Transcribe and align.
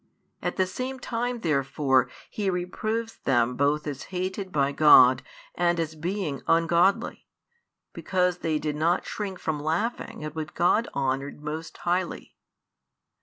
At 0.41 0.55
the 0.55 0.65
same 0.65 0.99
time 0.99 1.41
therefore 1.41 2.09
He 2.31 2.49
reproves 2.49 3.17
|90 3.19 3.23
them 3.25 3.55
both 3.55 3.85
as 3.85 4.05
hated 4.05 4.51
by 4.51 4.71
God 4.71 5.21
and 5.53 5.79
as 5.79 5.93
being 5.95 6.41
ungodly, 6.47 7.27
because 7.93 8.39
they 8.39 8.57
did 8.57 8.75
not 8.75 9.05
shrink 9.05 9.37
from 9.37 9.59
laughing 9.59 10.23
at 10.23 10.35
what 10.35 10.55
God 10.55 10.87
honoured 10.95 11.43
most 11.43 11.77
highly. 11.77 12.35